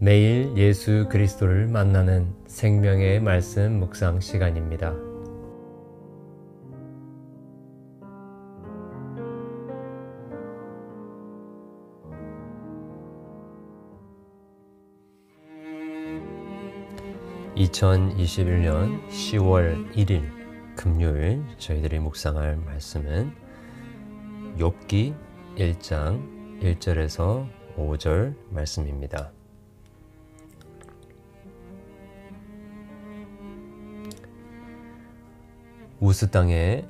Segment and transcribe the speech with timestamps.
[0.00, 4.94] 매일 예수 그리스도를 만나는 생명의 말씀 묵상 시간입니다.
[17.56, 20.22] (2021년 10월 1일)
[20.76, 23.32] 금요일 저희들이 묵상할 말씀은
[24.58, 25.12] 욥기
[25.56, 29.32] 1장 1절에서 5절 말씀입니다.
[36.08, 36.86] 우스 땅에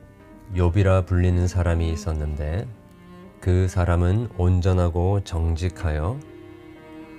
[0.55, 2.69] 욥이라 불리는 사람이 있었는데
[3.41, 6.21] 그 사람은 온전하고 정직하여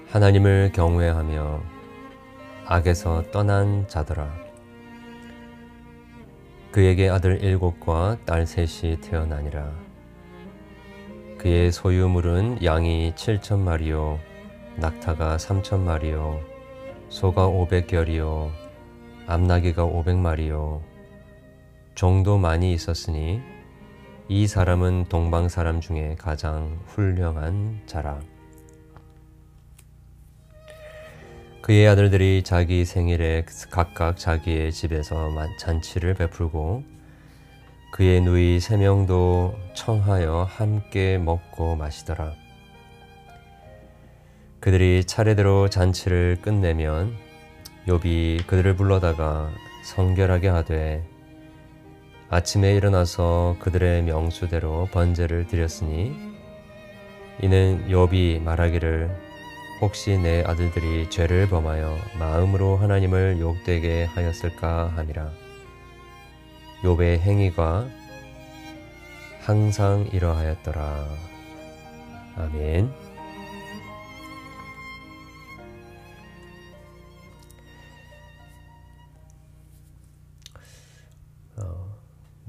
[0.08, 1.62] 하나님을 경외하며
[2.66, 4.34] 악에서 떠난 자더라.
[6.72, 9.70] 그에게 아들 일곱과 딸 셋이 태어나니라.
[11.38, 14.20] 그의 소유물은 양이 칠천 마리요,
[14.78, 16.40] 낙타가 삼천 마리요,
[17.10, 18.52] 소가 오백 결이요,
[19.28, 20.82] 암나귀가 오백 마리요,
[22.00, 23.42] 정도 많이 있었으니
[24.30, 28.22] 이 사람은 동방 사람 중에 가장 훌륭한 자라.
[31.62, 36.86] 그의 아들들이 자기 생일에 각각 자기의 집에서 잔치를 베풀고
[37.92, 42.32] 그의 누이 세 명도 청하여 함께 먹고 마시더라.
[44.62, 47.14] 그들이 차례대로 잔치를 끝내면
[47.88, 49.52] 욥이 그들을 불러다가
[49.84, 51.19] 성결하게 하되
[52.32, 56.16] 아침에 일어나서 그들의 명수대로 번제를 드렸으니
[57.42, 59.10] 이는 욥이 말하기를
[59.82, 65.32] 혹시 내 아들들이 죄를 범하여 마음으로 하나님을 욕되게 하였을까 함이라
[66.84, 67.88] 욥의 행위가
[69.42, 71.08] 항상 이러하였더라
[72.36, 72.94] 아멘.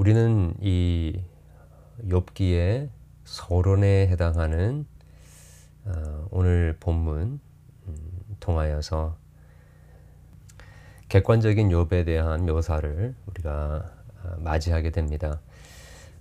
[0.01, 1.21] 우리는 이
[2.09, 2.89] 욥기의
[3.25, 4.87] 서론에 해당하는
[5.85, 7.39] 어, 오늘 본문
[7.87, 7.97] 음,
[8.41, 9.19] 통하여서
[11.11, 13.93] 객관적인 욥에 대한 묘사를 우리가
[14.23, 15.39] 어, 맞이하게 됩니다.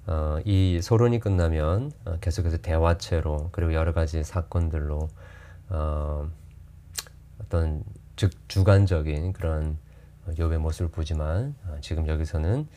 [0.08, 5.08] 어, 이 소론이 끝나면 계속해서 대화체로 그리고 여러 가지 사건들로
[7.42, 7.86] 어떤
[8.18, 9.78] 즉 주관적인 그런
[10.32, 12.68] 욥의 모습을 보지만 지금 여기서는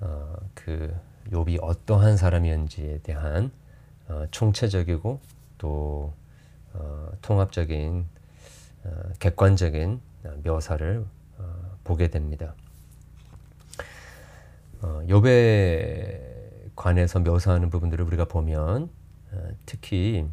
[0.00, 0.94] 어, 그
[1.30, 3.50] 욥이 어떠한 사람이었는지에 대한
[4.08, 5.20] 어, 총체적이고
[5.58, 6.12] 또
[6.72, 8.06] 어, 통합적인
[8.84, 10.00] 어, 객관적인
[10.44, 11.04] 묘사를
[11.38, 12.54] 어, 보게 됩니다.
[14.82, 18.90] 어, 욥에 관해서 묘사하는 부분들을 우리가 보면
[19.32, 20.26] 어, 특히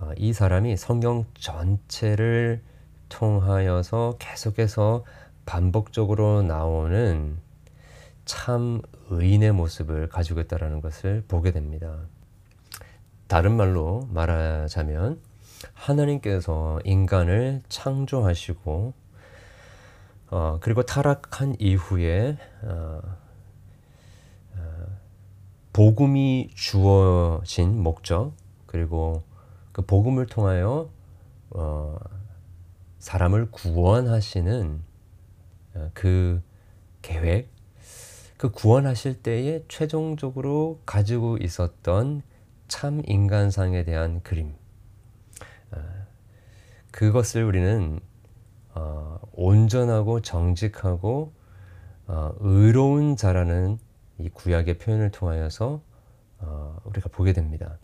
[0.00, 2.62] 어, 이 사람이 성경 전체를
[3.08, 5.04] 통하여서 계속해서
[5.44, 7.36] 반복적으로 나오는
[8.32, 11.98] 참 의인의 모습을 가지고 있다는 것을 보게 됩니다.
[13.26, 15.20] 다른 말로 말하자면
[15.74, 18.94] 하나님께서 인간을 창조하시고
[20.30, 23.02] 어, 그리고 타락한 이후에 어,
[24.56, 24.86] 어,
[25.74, 28.32] 복음이 주어진 목적
[28.64, 29.24] 그리고
[29.72, 30.88] 그 복음을 통하여
[31.50, 31.98] 어,
[32.98, 34.80] 사람을 구원하시는
[35.74, 36.40] 어, 그
[37.02, 37.52] 계획
[38.42, 42.22] 그 구원하실 때에 최종적으로 가지고 있었던
[42.66, 44.56] 참 인간상에 대한 그림.
[45.70, 45.78] 아,
[46.90, 48.00] 그것을 우리는
[48.74, 51.32] 어, 온전하고 정직하고
[52.08, 53.78] 어, 의로운 자라는
[54.18, 55.80] 이 구약의 표현을 통하여서
[56.40, 57.78] 어, 우리가 보게 됩니다.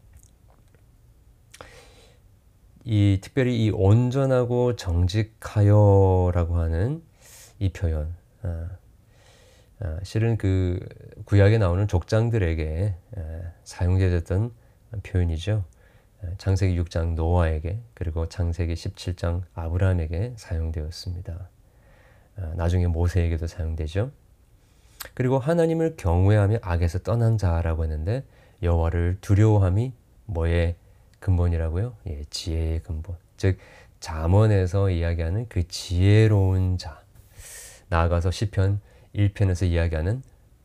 [2.83, 7.05] 이 특별히 이 온전하고 정직하여라고 하는
[7.61, 8.88] 이 표현, 아, 아,
[10.03, 10.81] 실은 그
[11.25, 12.95] 구약에 나오는 족장들에게
[13.65, 14.53] 사용되었던
[15.03, 15.65] 표현이죠.
[16.39, 21.49] 창세기 6장 노아에게 그리고 창세기 17장 아브라함에게 사용되었습니다.
[22.37, 24.11] 아, 나중에 모세에게도 사용되죠.
[25.15, 28.25] 그리고 하나님을 경외하며 악에서 떠난 자라고 했는데
[28.63, 29.93] 여호와를 두려워함이
[30.27, 30.75] 뭐의
[31.21, 31.95] 근본이라고요?
[32.09, 33.17] 예, 지혜의 근본.
[33.37, 33.59] 즉
[34.01, 37.01] 잠언에서 이야기하는 그 지혜로운 자.
[37.89, 38.81] 나아가서 시편
[39.19, 40.23] 1편에서 이야기하는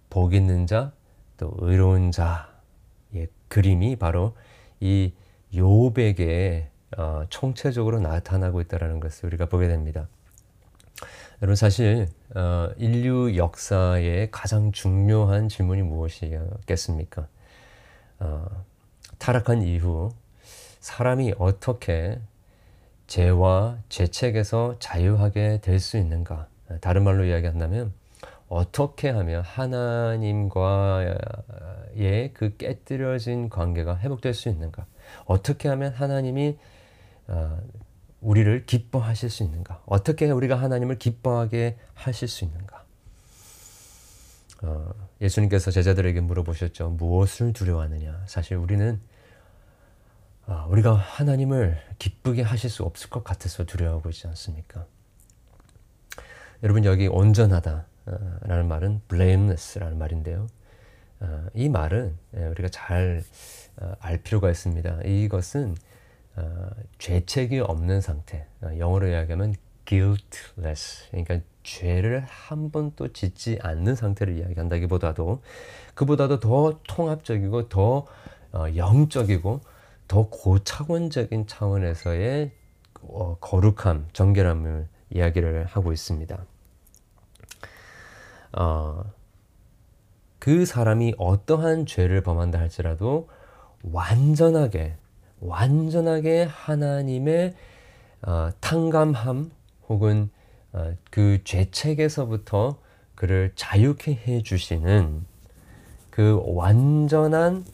[0.09, 0.93] 복 있는 자,
[1.37, 4.35] 또 의로운 자의 그림이 바로
[4.79, 5.11] 이
[5.55, 10.07] 요백에 어, 총체적으로 나타나고 있다는 것을 우리가 보게 됩니다.
[11.41, 17.27] 여러분 사실 어, 인류 역사의 가장 중요한 질문이 무엇이겠습니까?
[18.19, 18.45] 어,
[19.17, 20.11] 타락한 이후
[20.79, 22.19] 사람이 어떻게
[23.07, 26.47] 죄와 죄책에서 자유하게 될 수 있는가?
[26.81, 27.93] 다른 말로 이야기한다면
[28.53, 31.15] 어떻게 하면 하나님과의
[32.35, 34.85] 그 깨뜨려진 관계가 회복될 수 있는가?
[35.25, 36.59] 어떻게 하면 하나님이
[37.27, 37.59] 어,
[38.21, 39.81] 우리를 기뻐하실 수 있는가?
[39.87, 42.85] 어떻게 우리가 하나님을 기뻐하게 하실 수 있는가?
[44.61, 46.89] 어, 예수님께서 제자들에게 물어보셨죠.
[46.91, 48.25] 무엇을 두려워하느냐?
[48.27, 49.01] 사실 우리는
[50.45, 54.85] 어, 우리가 하나님을 기쁘게 하실 수 없을 것 같아서 두려워하고 있지 않습니까?
[56.61, 60.47] 여러분 여기 온전하다 라는 말은 blameless라는 말인데요.
[61.19, 63.23] 어, 이 말은 예, 우리가 잘알
[63.77, 65.01] 어, 필요가 있습니다.
[65.05, 65.75] 이것은
[66.35, 68.45] 어, 죄책이 없는 상태,
[68.77, 69.55] 영어로 이야기하면
[69.85, 75.41] guiltless, 그러니까 죄를 한 번도 짓지 않는 상태를 이야기한다기보다도
[75.93, 78.05] 그보다도 더 통합적이고 더
[78.75, 79.61] 영적이고
[80.07, 82.51] 더 고차원적인 차원에서의
[83.39, 86.45] 거룩함, 정결함을 이야기를 하고 있습니다.
[88.57, 89.03] 어,
[90.39, 93.29] 그 사람이 어떠한 죄를 범한다 할지라도
[93.83, 94.95] 완전하게
[95.39, 97.53] 완전하게 하나님의
[98.23, 99.51] 어, 탕감함
[99.89, 100.29] 혹은
[100.71, 102.77] 어, 그 죄책에서부터
[103.15, 105.25] 그를 자유케 해 주시는
[106.09, 107.65] 그 완전한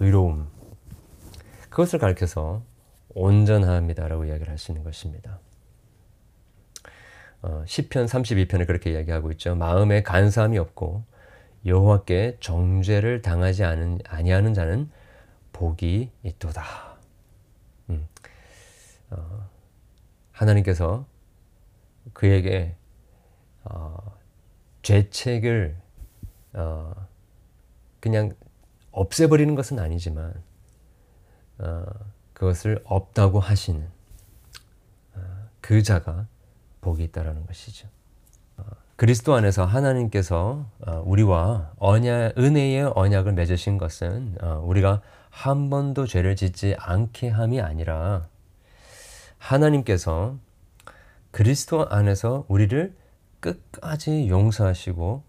[0.00, 0.48] 의로움
[1.70, 2.62] 그것을 가르쳐서
[3.14, 5.38] 온전합니다라고 이야기를 하시는 것입니다.
[7.42, 9.54] 어, 시편 32편에 그렇게 이야기하고 있죠.
[9.54, 11.04] 마음에 간사함이 없고
[11.66, 14.90] 여호와께 정죄를 당하지 않은 아니하는 자는
[15.52, 16.64] 복이 있도다.
[17.90, 18.06] 음.
[19.10, 19.48] 어,
[20.32, 21.06] 하나님께서
[22.12, 22.74] 그에게
[23.64, 23.96] 어,
[24.82, 25.76] 죄책을
[26.54, 26.94] 어,
[28.00, 28.34] 그냥
[28.92, 30.34] 없애버리는 것은 아니지만
[31.58, 31.84] 어,
[32.32, 33.88] 그것을 없다고 하시는
[35.14, 35.20] 어,
[35.60, 36.26] 그 자가
[36.80, 37.88] 복이 있다라는 것이죠.
[38.56, 38.64] 어,
[38.96, 46.36] 그리스도 안에서 하나님께서 어, 우리와 언약, 은혜의 언약을 맺으신 것은 어, 우리가 한 번도 죄를
[46.36, 48.28] 짓지 않게 함이 아니라
[49.38, 50.36] 하나님께서
[51.30, 52.96] 그리스도 안에서 우리를
[53.40, 55.22] 끝까지 용서하시고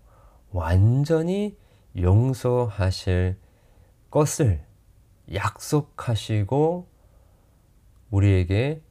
[0.52, 1.56] 완전히
[1.96, 3.38] 용서하실
[4.10, 4.64] 것을
[5.32, 6.88] 약속하시고
[8.10, 8.82] 우리에게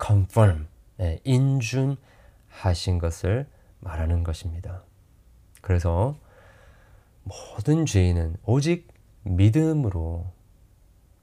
[0.00, 0.71] confirm 예,
[1.24, 3.46] 인준하신 것을
[3.80, 4.82] 말하는 것입니다.
[5.60, 6.16] 그래서
[7.24, 8.88] 모든 죄인은 오직
[9.22, 10.26] 믿음으로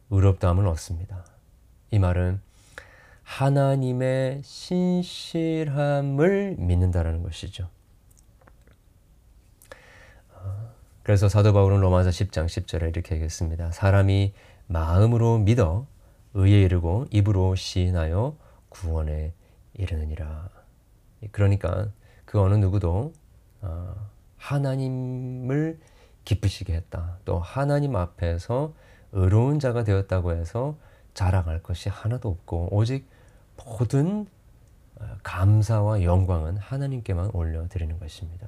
[0.10, 1.26] 의롭다함을 얻습니다.
[1.92, 2.42] 이 말은
[3.24, 5.36] 하나님의 신실함을
[6.58, 7.70] 믿는다라는 것이죠.
[11.04, 13.72] 그래서 사도 바울은 로마서 10장 10절에 이렇게 얘기했습니다.
[13.72, 14.34] 사람이
[14.68, 15.88] 마음으로 믿어
[16.34, 18.36] 의에 이르고 입으로 시인하여
[18.70, 19.34] 구원에
[19.74, 20.50] 이르느니라.
[21.32, 21.90] 그러니까
[22.26, 23.14] 그 어느 누구도
[23.62, 25.80] 어, 하나님을
[26.26, 27.18] 기쁘시게 했다.
[27.26, 28.74] 또 하나님 앞에서
[29.12, 30.78] 의로운 자가 되었다고 해서
[31.14, 33.08] 자랑할 것이 하나도 없고 오직
[33.58, 34.28] 모든
[35.00, 38.48] 어, 감사와 영광은 하나님께만 올려드리는 것입니다.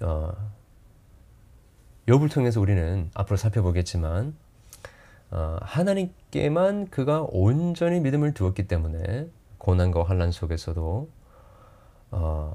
[0.00, 0.32] 어,
[2.06, 4.34] 욥을 통해서 우리는 앞으로 살펴보겠지만
[5.30, 11.10] 어, 하나님께만 그가 온전히 믿음을 두었기 때문에 고난과 환란 속에서도
[12.10, 12.54] 어,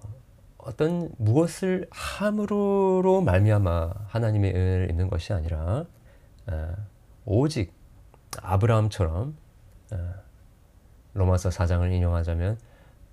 [0.57, 5.85] 어떤 무엇을 함으로 말미암아 하나님의 은혜를 입는 것이 아니라
[6.47, 6.75] 어,
[7.25, 7.73] 오직
[8.41, 9.35] 아브라함처럼
[9.91, 10.13] 어,
[11.13, 12.59] 로마서 4장을 인용하자면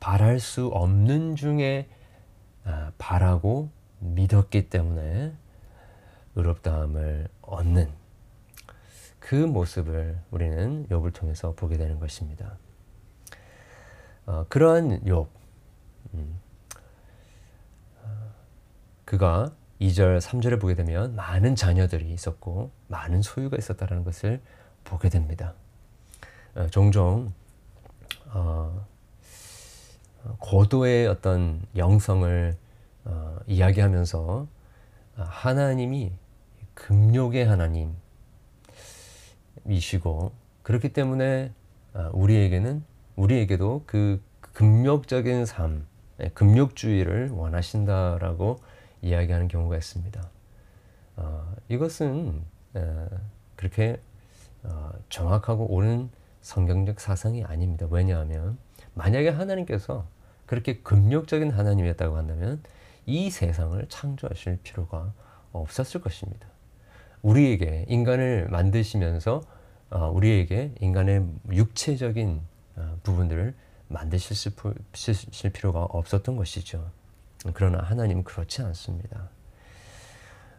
[0.00, 1.88] 바랄 수 없는 중에
[2.64, 5.32] 어, 바라고 믿었기 때문에
[6.36, 7.90] 의롭다함을 얻는
[9.18, 12.56] 그 모습을 우리는 욥을 통해서 보게 되는 것입니다.
[14.28, 15.26] 어, 그러한 욥,
[16.12, 16.40] 음,
[18.02, 18.08] 어,
[19.06, 24.42] 그가 2절, 3절을 보게 되면 많은 자녀들이 있었고 많은 소유가 있었다는 것을
[24.84, 25.54] 보게 됩니다.
[26.54, 27.32] 어, 종종
[28.26, 28.86] 어,
[30.40, 32.54] 고도의 어떤 영성을
[33.06, 34.46] 어, 이야기하면서
[35.16, 36.12] 하나님이
[36.74, 37.46] 금욕의
[39.64, 40.32] 하나님이시고
[40.62, 41.50] 그렇기 때문에
[42.12, 42.84] 우리에게는
[43.18, 45.86] 우리에게도 그 금욕적인 삶,
[46.20, 48.60] 예, 금욕주의를 원하신다라고
[49.02, 50.30] 이야기하는 경우가 있습니다.
[51.16, 52.42] 어, 이것은
[52.74, 53.08] 어,
[53.56, 54.00] 그렇게
[54.62, 56.10] 어, 정확하고 옳은
[56.42, 57.86] 성경적 사상이 아닙니다.
[57.90, 58.56] 왜냐하면
[58.94, 60.06] 만약에 하나님께서
[60.46, 62.62] 그렇게 금욕적인 하나님이었다고 한다면
[63.04, 65.12] 이 세상을 창조하실 필요가
[65.52, 66.46] 없었을 것입니다.
[67.22, 69.42] 우리에게 인간을 만드시면서
[69.90, 72.42] 어, 우리에게 인간의 육체적인
[73.02, 73.54] 부분들을
[73.88, 74.52] 만드실
[75.52, 76.90] 필요가 없었던 것이죠.
[77.54, 79.30] 그러나 하나님은 그렇지 않습니다.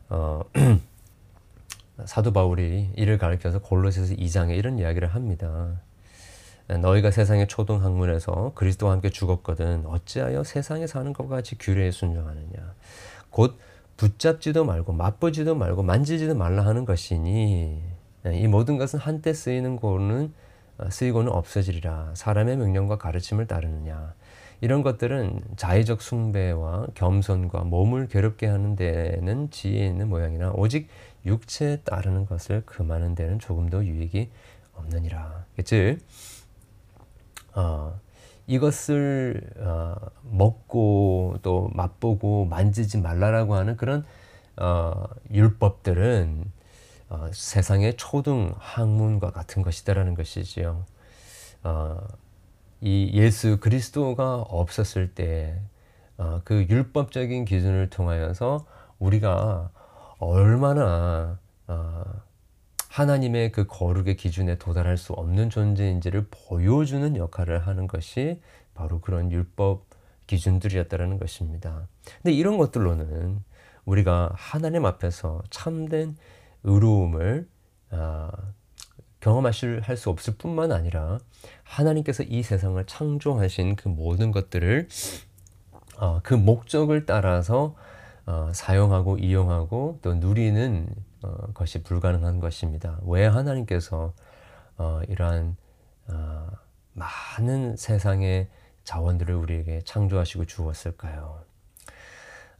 [0.10, 0.42] 어,
[2.06, 5.82] 사도 바울이 이를 가리켜서 골로새서 2장에 이런 이야기를 합니다.
[6.68, 12.76] 너희가 세상의 초등 학문에서 그리스도와 함께 죽었거든 어찌하여 세상에 사는 것과 같이 규례에 순종하느냐
[13.32, 13.58] 곧
[13.98, 17.82] 붙잡지도 말고 맛보지도 말고 만지지도 말라 하는 것이니
[18.34, 20.32] 이 모든 것은 한때 쓰이는 거는
[20.90, 24.14] 쓰이고는 없어지리라 사람의 명령과 가르침을 따르느냐
[24.62, 30.90] 이런 것들은 자의적 숭배와 겸손과 몸을 괴롭게 하는 데는 지혜 있는 모양이나 오직
[31.26, 34.30] 육체에 따르는 것을 금하는 데는 조금도 유익이
[34.74, 35.46] 없느니라.
[35.64, 36.00] 즉
[37.56, 38.00] 어,
[38.48, 44.04] 이것을 어, 먹고 또 맛보고 만지지 말라라고 하는 그런
[44.58, 46.52] 어, 율법들은
[47.10, 50.86] 어, 세상의 초등 학문과 같은 것이다라는 것이지요.
[51.64, 51.98] 어,
[52.82, 55.44] 이 예수 그리스도가 없었을 때그
[56.18, 58.66] 어, 율법적인 기준을 통하여서
[59.00, 59.72] 우리가
[60.20, 62.04] 얼마나 어,
[62.90, 68.42] 하나님의 그 거룩의 기준에 도달할 수 없는 존재인지를 보여주는 역할을 하는 것이
[68.74, 69.86] 바로 그런 율법
[70.28, 71.88] 기준들이었다라는 것입니다.
[72.22, 73.44] 근데 이런 것들로는
[73.86, 76.16] 우리가 하나님 앞에서 참된
[76.64, 77.48] 의로움을
[77.92, 78.30] 어,
[79.20, 81.20] 경험하실 할 수 없을 뿐만 아니라
[81.64, 84.88] 하나님께서 이 세상을 창조하신 그 모든 것들을
[85.98, 87.76] 어, 그 목적을 따라서
[88.26, 90.88] 어, 사용하고 이용하고 또 누리는
[91.24, 93.00] 어, 것이 불가능한 것입니다.
[93.04, 94.14] 왜 하나님께서
[94.78, 95.58] 어, 이러한
[96.08, 96.48] 어,
[96.94, 98.48] 많은 세상의
[98.86, 101.42] 자원들을 우리에게 창조하시고 주었을까요?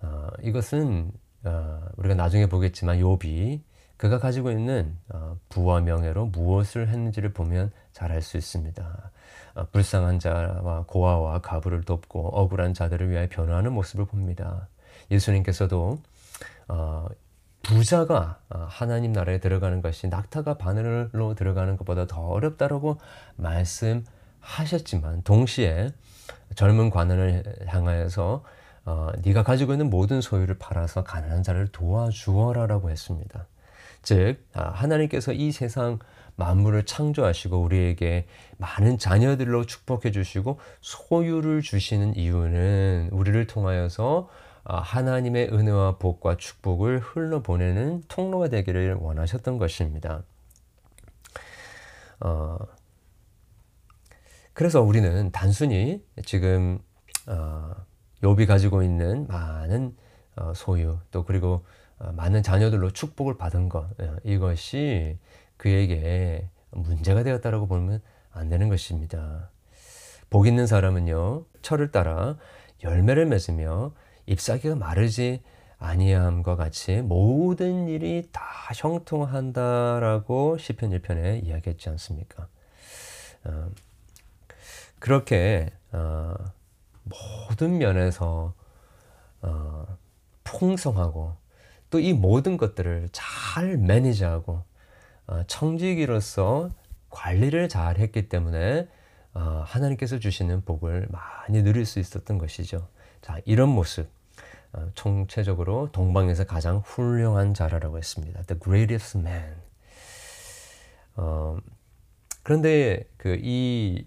[0.02, 1.12] 어, 이것은
[1.46, 3.62] 어, 우리가 나중에 보겠지만 욥이
[4.00, 9.12] 그가 가지고 있는 어, 부와 명예로 무엇을 했는지를 보면 잘 알 수 있습니다.
[9.56, 14.70] 어, 불쌍한 자와 고아와 가부를 돕고 억울한 자들을 위하여 변화하는 모습을 봅니다.
[15.12, 16.00] 예수님께서도
[16.70, 17.08] 어,
[17.62, 18.40] 부자가
[18.70, 23.00] 하나님 나라에 들어가는 것이 낙타가 바늘로 들어가는 것보다 더 어렵다라고
[23.36, 25.90] 말씀하셨지만 동시에
[26.56, 28.46] 젊은 관원을 향하여서
[28.86, 33.46] 어, 네가 가지고 있는 모든 소유를 팔아서 가난한 자를 도와주어라라고 했습니다.
[34.02, 36.00] 즉 아, 하나님께서 이 세상
[36.36, 38.26] 만물을 창조하시고 우리에게
[38.58, 44.30] 많은 자녀들로 축복해 주시고 소유를 주시는 이유는 우리를 통하여서
[44.64, 50.24] 아, 하나님의 은혜와 복과 축복을 흘러보내는 통로가 되기를 원하셨던 것입니다.
[52.20, 52.58] 어,
[54.54, 56.80] 그래서 우리는 단순히 지금
[57.28, 57.74] 어,
[58.22, 59.96] 욥이 가지고 있는 많은
[60.36, 61.64] 어, 소유 또 그리고 어,
[62.00, 65.18] 많은 자녀들로 축복을 받은 것 예, 이것이
[65.58, 68.02] 그에게 문제가 되었다라고 보면
[68.32, 69.50] 안 되는 것입니다.
[70.30, 72.38] 복 있는 사람은요 철을 따라
[72.84, 73.94] 열매를 맺으며
[74.28, 75.42] 잎사귀가 마르지
[75.80, 78.44] 아니함과 같이 모든 일이 다
[78.76, 82.48] 형통한다라고 시편 1편에 이야기했지 않습니까?
[83.46, 83.70] 어,
[85.00, 86.36] 그렇게 어,
[87.04, 88.54] 모든 면에서
[89.42, 89.98] 어,
[90.44, 91.39] 풍성하고
[91.90, 94.64] 또 이 모든 것들을 잘 매니지하고
[95.28, 96.70] 어, 청지기로서
[97.10, 98.88] 관리를 잘 했기 때문에
[99.34, 102.88] 어, 하나님께서 주시는 복을 많이 누릴 수 있었던 것이죠.
[103.22, 104.08] 자, 이런 모습
[104.74, 108.42] 어, 총체적으로 동방에서 가장 훌륭한 자라라고 했습니다.
[108.44, 109.56] The greatest man.
[111.16, 111.58] 어,
[112.44, 114.06] 그런데 그 이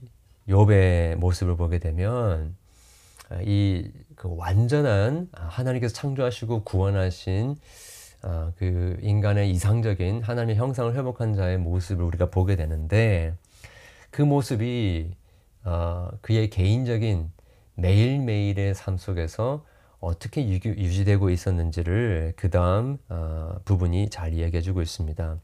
[0.48, 2.56] 욥의 모습을 보게 되면
[3.44, 3.90] 이
[4.22, 7.56] 그 완전한 하나님께서 창조하시고 구원하신
[8.22, 13.34] 어, 그 인간의 이상적인 하나님의 형상을 회복한 자의 모습을 우리가 보게 되는데
[14.12, 15.10] 그 모습이
[15.64, 17.32] 어, 그의 개인적인
[17.74, 19.64] 매일매일의 삶 속에서
[19.98, 25.36] 어떻게 유지되고 있었는지를 그 다음 어, 부분이 잘 이야기해주고 있습니다.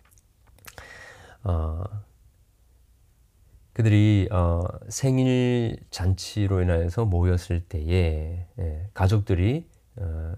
[3.78, 10.35] 어, 그들이 어, 생일 잔치로 인하여서 모였을 때에 예, 가족들이 어,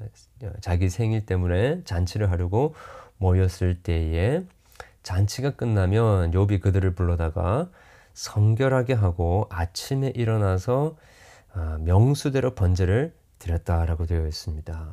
[0.61, 2.75] 자기 생일 때문에 잔치를 하려고
[3.17, 4.43] 모였을 때에
[5.03, 7.71] 잔치가 끝나면 욥이 그들을 불러다가
[8.13, 10.97] 성결하게 하고 아침에 일어나서
[11.55, 14.93] 어, 명수대로 번제를 드렸다라고 되어 있습니다.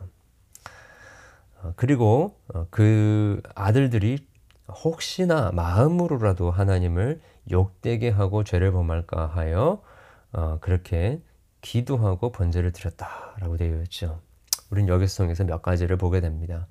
[1.64, 4.26] 어, 그리고 어, 그 아들들이
[4.70, 7.20] 혹시나 마음으로라도 하나님을
[7.52, 9.82] 욕되게 하고 죄를 범할까 하여
[10.32, 11.22] 어, 그렇게
[11.62, 14.22] 기도하고 번제를 드렸다라고 되어 있죠.
[14.88, 16.68] 여기서 통해서 몇 가지를 보게 됩니다.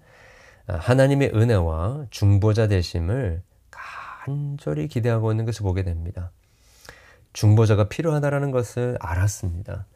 [0.67, 6.31] 아, 하나님의 은혜와 중보자 되심을 간절히 기대하고 있는 것을 보게 됩니다.
[7.33, 9.87] 중보자가 필요하다라는 것을 알았습니다.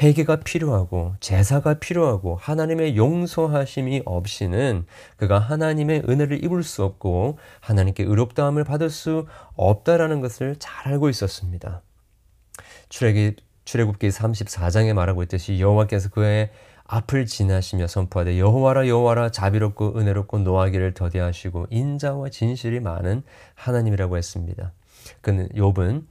[0.00, 8.64] 회개가 필요하고 제사가 필요하고 하나님의 용서하심이 없이는 그가 하나님의 은혜를 입을 수 없고 하나님께 의롭다함을
[8.64, 11.82] 받을 수 없다라는 것을 잘 알고 있었습니다.
[12.88, 16.50] 출애굽기 출애굽기 34장에 말하고 있듯이 여호와께서 그의
[16.84, 23.22] 앞을 지나시며 선포하되 여호와라 여호와라 자비롭고 은혜롭고 노하기를 더디하시고 인자와 진실이 많은
[23.54, 24.72] 하나님이라고 했습니다.
[25.20, 26.04] 그는 욥은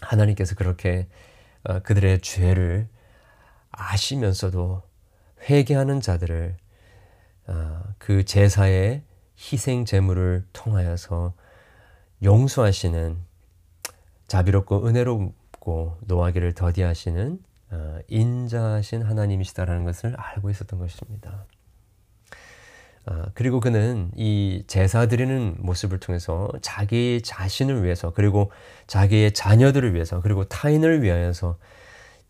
[0.00, 1.06] 하나님께서 그렇게
[1.64, 2.88] 어, 그들의 죄를
[3.78, 4.82] 아시면서도
[5.48, 6.56] 회개하는 자들을
[7.46, 9.02] 어, 그 제사의
[9.38, 11.32] 희생 제물을 통하여서
[12.22, 13.16] 용서하시는
[14.26, 17.38] 자비롭고 은혜롭고 노하기를 더디하시는
[17.70, 21.46] 어, 인자하신 하나님이시다라는 것을 알고 있었던 것입니다.
[23.06, 28.50] 어, 그리고 그는 이 제사 드리는 모습을 통해서 자기 자신을 위해서 그리고
[28.86, 31.58] 자기의 자녀들을 위해서 그리고 타인을 위하여서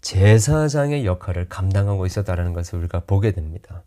[0.00, 3.82] 제사장의 역할을 감당하고 있었다라는 것을 우리가 보게 됩니다.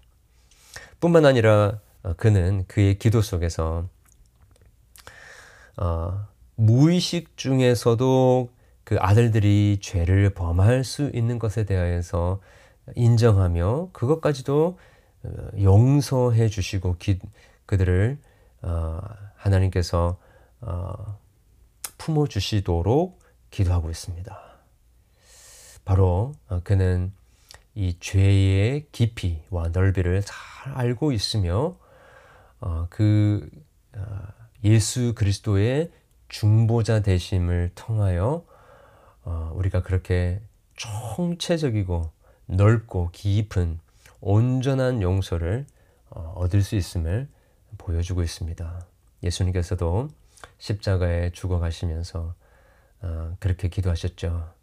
[1.00, 3.88] 뿐만 아니라 어, 그는 그의 기도 속에서
[5.78, 8.50] 어, 무의식 중에서도
[8.84, 12.42] 그 아들들이 죄를 범할 수 있는 것에 대하여서
[12.96, 14.78] 인정하며 그것까지도
[15.24, 17.20] 어, 용서해 주시고 기,
[17.66, 18.18] 그들을
[18.64, 19.00] 어,
[19.36, 20.18] 하나님께서
[20.62, 21.20] 어,
[21.98, 24.51] 품어 주시도록 기도하고 있습니다.
[25.92, 27.12] 바로 어, 그는
[27.76, 31.76] 이 죄의 깊이와 넓이를 잘 알고 있으며
[32.62, 33.50] 어, 그
[33.94, 34.02] 어,
[34.64, 35.92] 예수 그리스도의
[36.30, 38.46] 중보자 되심을 통하여
[39.26, 40.42] 어, 우리가 그렇게
[40.78, 42.10] 총체적이고
[42.46, 43.82] 넓고 깊은
[44.22, 45.66] 온전한 용서를
[46.10, 47.28] 어, 얻을 수 있음을
[47.78, 48.86] 보여주고 있습니다.
[49.24, 50.08] 예수님께서도
[50.58, 52.34] 십자가에 죽어가시면서
[53.02, 54.54] 어, 그렇게 기도하셨죠.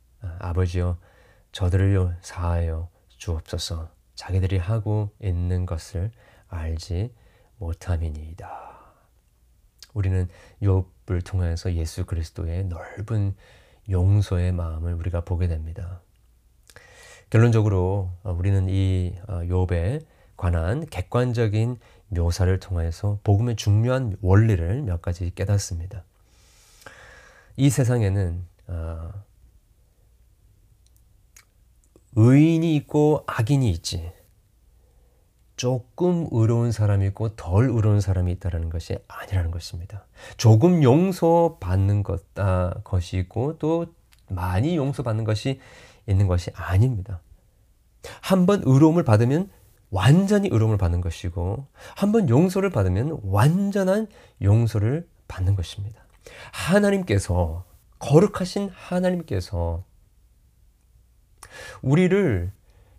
[0.41, 0.97] 아버지여,
[1.53, 3.91] 저들을 사하여 주옵소서.
[4.15, 6.11] 자기들이 하고 있는 것을
[6.49, 7.15] 알지
[7.59, 8.79] 못함이니이다.
[9.95, 10.29] 우리는
[10.63, 13.35] 욥을 통해서 예수 그리스도의 넓은
[13.89, 16.01] 용서의 마음을 우리가 보게 됩니다.
[17.31, 20.05] 결론적으로 어, 우리는 이 어, 욥에
[20.37, 26.05] 관한 객관적인 묘사를 통해서 복음의 중요한 원리를 몇 가지 깨닫습니다.
[27.57, 29.11] 이 세상에는 어,
[32.21, 34.11] 의인이 있고 악인이 있지.
[35.55, 40.05] 조금 의로운 사람이 있고 덜 의로운 사람이 있다는 것이 아니라는 것입니다.
[40.37, 43.87] 조금 용서받는 것, 아, 것이 있고 또
[44.29, 45.61] 많이 용서받는 것이
[46.09, 47.21] 있는 것이 아닙니다.
[48.21, 49.49] 한번 의로움을 받으면
[49.91, 54.09] 완전히 의로움을 받는 것이고 한번 용서를 받으면 완전한
[54.43, 56.05] 용서를 받는 것입니다.
[56.51, 57.65] 하나님께서
[58.01, 59.85] 거룩하신 하나님께서
[61.83, 62.53] 우리를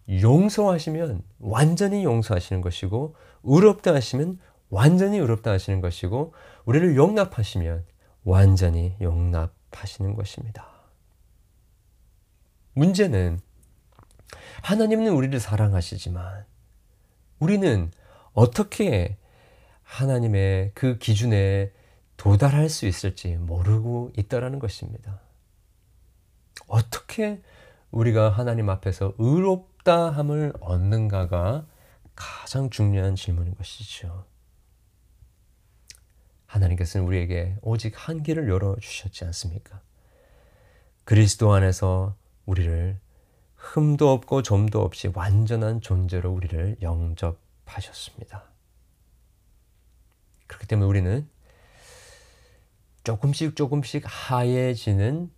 [0.10, 6.34] 용서하시면 완전히 용서하시는 것이고 의롭다 하시면 완전히 의롭다 하시는 것이고
[6.66, 7.86] 우리를 용납하시면
[8.24, 10.68] 완전히 용납하시는 것입니다.
[12.74, 13.40] 문제는
[14.62, 16.46] 하나님은 우리를 사랑하시지만
[17.40, 17.92] 우리는
[18.34, 19.18] 어떻게
[19.84, 21.72] 하나님의 그 기준에
[22.18, 25.22] 도달할 수 있을지 모르고 있다라는 것입니다.
[26.68, 27.42] 어떻게
[27.92, 31.66] 우리가 하나님 앞에서 의롭다함을 얻는가가
[32.16, 34.26] 가장 중요한 질문인 것이죠.
[36.46, 39.82] 하나님께서는 우리에게 오직 한 길을 열어 주셨지 않습니까?
[41.04, 43.00] 그리스도 안에서 우리를
[43.56, 48.44] 흠도 없고 점도 없이 완전한 존재로 우리를 영접하셨습니다.
[50.48, 51.30] 그렇기 때문에 우리는
[53.04, 55.32] 조금씩 조금씩 하얘지는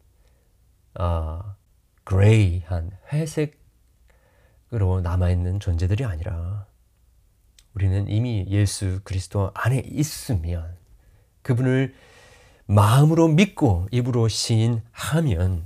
[0.93, 1.55] 아,
[2.03, 6.65] 그레이한 회색으로 남아있는 존재들이 아니라
[7.73, 10.77] 우리는 이미 예수 그리스도 안에 있으면
[11.41, 11.93] 그분을
[12.65, 15.65] 마음으로 믿고 입으로 시인하면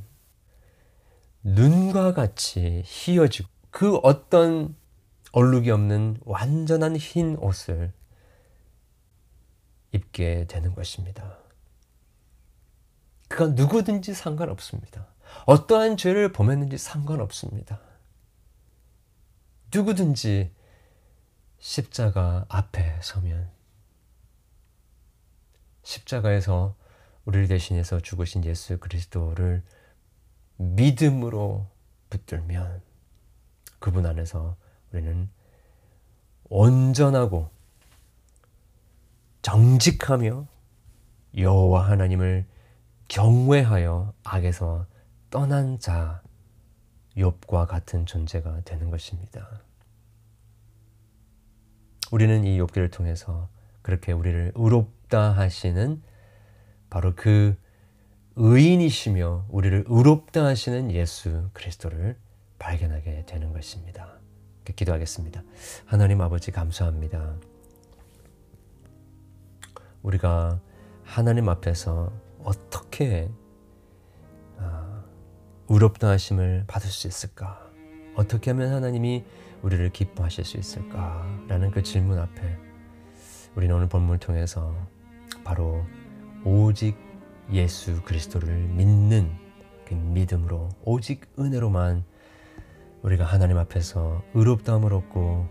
[1.43, 4.75] 눈과 같이 희어지고 그 어떤
[5.31, 7.91] 얼룩이 없는 완전한 흰 옷을
[9.91, 11.37] 입게 되는 것입니다.
[13.27, 15.07] 그가 누구든지 상관없습니다.
[15.45, 17.79] 어떠한 죄를 범했는지 상관없습니다.
[19.73, 20.51] 누구든지
[21.59, 23.49] 십자가 앞에 서면
[25.83, 26.75] 십자가에서
[27.25, 29.63] 우리를 대신해서 죽으신 예수 그리스도를
[30.57, 31.67] 믿음으로
[32.09, 32.81] 붙들면
[33.79, 34.55] 그분 안에서
[34.91, 35.29] 우리는
[36.49, 37.49] 온전하고
[39.41, 40.47] 정직하며
[41.37, 42.45] 여호와 하나님을
[43.07, 44.87] 경외하여 악에서
[45.35, 46.21] 떠난 자
[47.17, 49.45] 욥과 같은 존재가 되는 것입니다.
[52.09, 53.49] 우리는 이 욥기를 통해서
[53.81, 56.01] 그렇게 우리를 의롭다 하시는
[56.89, 57.57] 바로 그
[58.37, 62.17] 의인이시며 우리를 의롭다 하시는 예수 그리스도를
[62.57, 64.17] 발견하게 되는 것입니다.
[64.73, 65.43] 기도하겠습니다.
[65.85, 67.35] 하나님 아버지 감사합니다.
[70.01, 70.61] 우리가
[71.03, 73.44] 하나님 앞에서 어떻게 아,
[75.69, 77.59] 의롭다 하심을 받을 수 있을까?
[78.15, 79.23] 어떻게 하면 하나님이
[79.61, 81.25] 우리를 기뻐하실 수 있을까?
[81.47, 82.57] 라는 그 질문 앞에
[83.55, 84.75] 우리는 오늘 본문을 통해서
[85.43, 85.83] 바로
[86.43, 86.97] 오직
[87.51, 89.31] 예수 그리스도를 믿는
[89.87, 92.03] 그 믿음으로 오직 은혜로만
[93.01, 95.47] 우리가 하나님 앞에서 의롭다함을 얻고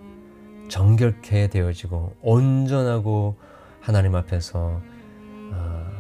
[0.69, 3.37] 정결케 되어지고 온전하고
[3.81, 4.81] 하나님 앞에서
[5.53, 5.91] 어,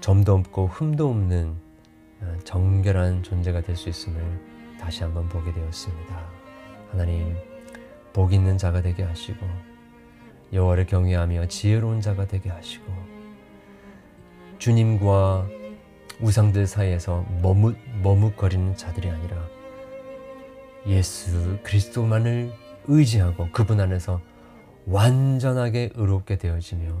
[0.00, 1.71] 점도 없고 흠도 없는 어,
[2.44, 4.20] 정결한 존재가 될 수 있음을
[4.80, 6.26] 다시 한번 보게 되었습니다.
[6.90, 7.36] 하나님
[8.12, 9.46] 복 있는 자가 되게 하시고
[10.52, 12.84] 여호와를 경외하며 지혜로운 자가 되게 하시고
[14.58, 15.46] 주님과
[16.20, 19.36] 우상들 사이에서 머뭇 머뭇거리는 자들이 아니라
[20.86, 22.52] 예수 그리스도만을
[22.86, 24.20] 의지하고 그분 안에서
[24.86, 26.92] 완전하게 의롭게 되어지며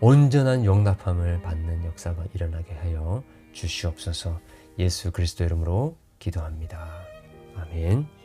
[0.00, 3.22] 온전한 용납함을 받는 역사가 일어나게 하여
[3.56, 4.40] 주시옵소서
[4.78, 7.04] 예수 그리스도 이름으로 기도합니다.
[7.56, 8.15] 아멘.